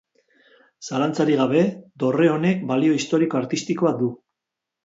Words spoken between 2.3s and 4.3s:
honek balio historiko-artistikoa du.